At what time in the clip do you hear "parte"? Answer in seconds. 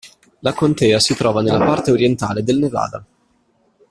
1.59-1.91